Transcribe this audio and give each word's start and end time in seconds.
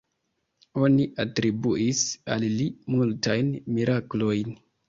Oni 0.85 1.05
atribuis 1.25 2.01
al 2.37 2.49
li 2.57 2.67
multajn 2.95 3.55
miraklojn. 3.77 4.61